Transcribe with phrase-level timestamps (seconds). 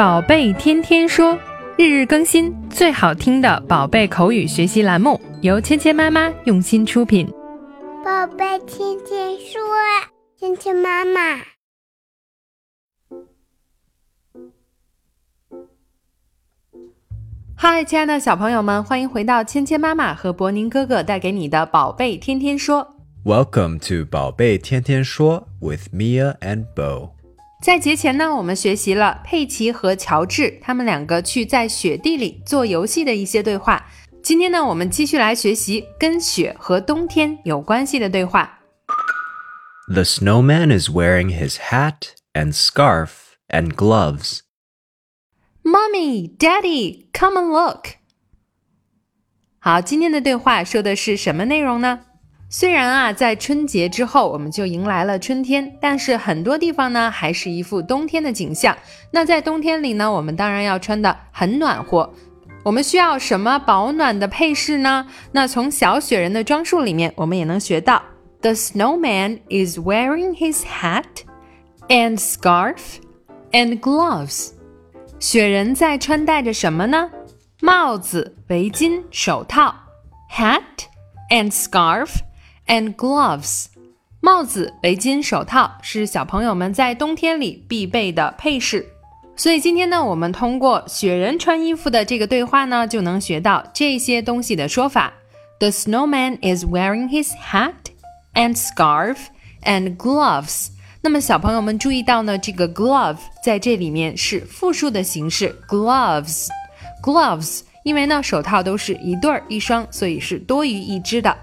[0.00, 1.38] 宝贝天天说，
[1.76, 7.30] 日日更新，最好听的宝贝口语学习栏目，由芊芊妈妈用心出品。
[8.02, 9.60] 宝贝天天说，
[10.38, 11.42] 芊芊妈妈。
[17.54, 22.96] 嗨，亲爱的小朋友们，欢迎回到芊芊妈妈和博宁哥哥带给你的宝贝天天说。
[23.22, 27.19] Welcome to 宝贝天天说 with Mia and Bo.
[27.63, 33.87] 在节前呢，我们学习了佩奇和乔治他们两个去在雪地里做游戏的一些对话。
[34.21, 38.59] 今天呢，我们继续来学习跟雪和冬天有关系的对话。
[39.87, 43.09] The snowman is wearing his hat and scarf
[43.49, 44.39] and gloves.
[45.63, 47.87] Mommy, Daddy, come and look。
[49.59, 52.01] 好，今天的对话说的是什么内容呢？
[52.52, 58.76] 虽然啊，在春节之后我们就迎来了春天，但是很多地方呢还是一副冬天的景象。
[59.12, 62.12] 那在冬天里呢，我们当然要穿的很暖和。
[62.64, 65.06] 我们需要什么保暖的配饰呢？
[65.30, 68.02] 那从小雪人的装束里面，我们也能学到
[68.40, 71.04] ：The snowman is wearing his hat
[71.86, 72.96] and scarf
[73.52, 74.48] and gloves。
[75.20, 77.10] 雪人在穿戴着什么呢？
[77.60, 79.72] 帽子、围巾、手套
[80.32, 80.60] ，hat
[81.30, 82.08] and scarf
[82.70, 83.66] and gloves。
[84.20, 88.86] 帽子、围巾、手套是小朋友们在冬天里必备的配饰。
[89.34, 95.12] 所以今天呢，我们通过雪人穿衣服的这个对话呢，就能学到这些东西的说法。
[95.58, 97.74] The snowman is wearing his hat
[98.34, 99.16] and scarf
[99.64, 100.68] and gloves。
[101.02, 106.48] 那么小朋友们注意到呢，这个 glove 在这里面是复数的形式，gloves。
[107.02, 111.34] gloves，因为呢手套都是一对儿一双，所以是多于一只的。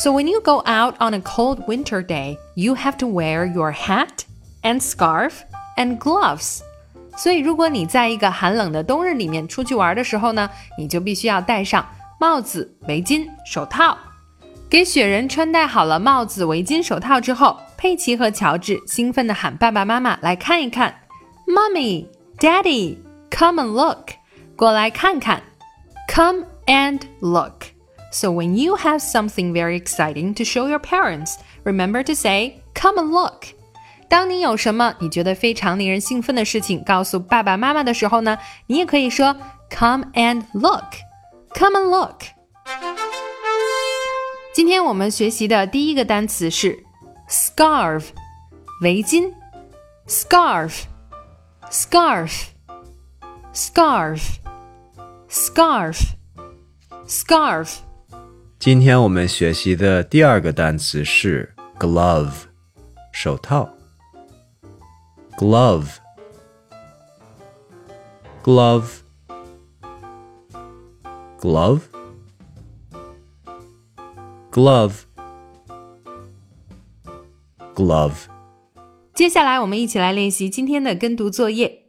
[0.00, 3.72] So when you go out on a cold winter day, you have to wear your
[3.72, 4.24] hat
[4.62, 5.32] and scarf
[5.76, 6.60] and gloves.
[7.16, 11.86] 所以如果你在一个寒冷的冬日里面出去玩的时候呢，你就必须要戴上
[12.20, 13.96] 帽子、围巾、手套。
[14.68, 20.94] 给雪人穿戴好了帽子、围巾、手套之后，佩奇和乔治兴奋地喊爸爸妈妈来看一看。
[21.46, 22.06] Mommy,
[22.38, 22.98] Daddy,
[23.30, 24.10] come and look.
[24.56, 25.42] 过来看看。
[26.12, 27.69] Come and look.
[28.12, 32.98] So when you have something very exciting to show your parents, remember to say, come
[32.98, 33.54] and look.
[34.08, 38.38] 当你有什么你觉得非常令人兴奋的事情告诉爸爸妈妈的时候呢，
[38.68, 39.36] 你也可以说
[39.68, 40.94] come and look.
[41.54, 42.22] Come and look.
[44.54, 46.84] 今天我们学习的第一个单词是
[47.28, 48.04] scarf，
[48.82, 49.32] 围巾。
[50.06, 50.84] scarf,
[58.60, 62.32] 今天我们学习的第二个单词是 glove，
[63.12, 63.68] 手套。
[65.36, 65.98] glove,
[68.42, 69.02] glove,
[71.38, 71.82] glove,
[74.50, 75.02] glove,
[77.74, 78.14] glove.
[79.14, 81.82] 接下来我们一起来练习今天的跟读作业。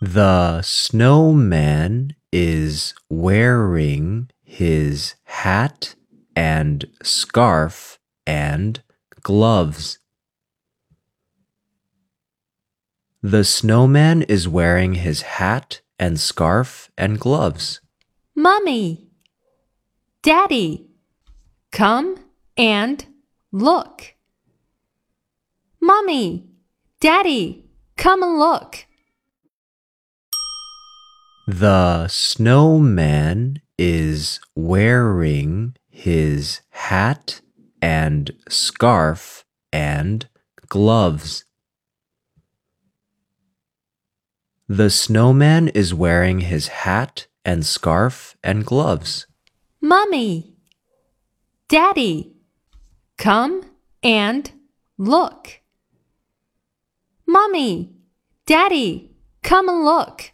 [0.00, 5.93] The snowman is wearing his hat
[6.35, 8.81] and scarf and
[9.21, 9.99] gloves.
[13.21, 17.79] The snowman is wearing his hat and scarf and gloves.
[18.35, 19.07] Mommy,
[20.23, 20.87] Daddy,
[21.71, 22.17] come
[22.57, 23.05] and
[23.51, 24.15] look.
[25.79, 26.47] Mommy,
[26.99, 27.65] Daddy,
[27.97, 28.87] come and look.
[31.47, 37.39] The snowman is wearing his hat
[37.81, 40.27] and scarf and
[40.67, 41.45] gloves.
[44.67, 49.27] The snowman is wearing his hat and scarf and gloves.
[49.79, 50.57] Mummy,
[51.69, 52.33] Daddy,
[53.17, 53.63] come
[54.03, 54.51] and
[54.97, 55.61] look.
[57.25, 57.93] Mummy,
[58.45, 60.33] Daddy, come and look.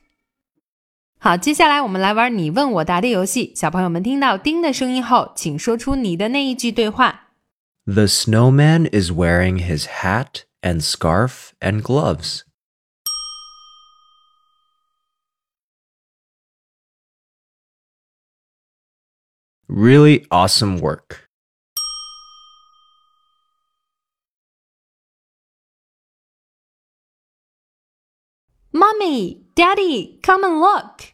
[1.25, 3.53] 好，接下来我们来玩你问我答的游戏。
[3.55, 7.29] 小朋友们听到“叮”的声音后，请说出你的那一句对话。
[7.85, 12.43] The snowman is wearing his hat and scarf and gloves.
[19.67, 21.29] Really awesome work.
[28.73, 31.14] Mommy, Daddy, come and look.